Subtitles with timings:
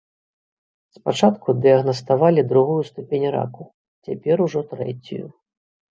[0.97, 3.63] Спачатку дыягнаставалі другую ступень раку,
[4.09, 5.25] цяпер ужо трэцюю.